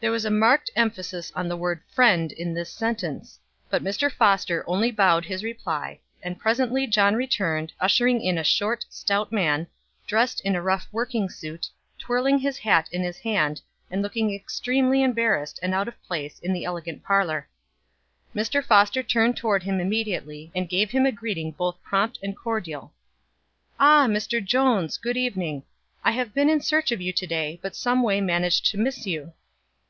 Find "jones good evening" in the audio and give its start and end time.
24.42-25.62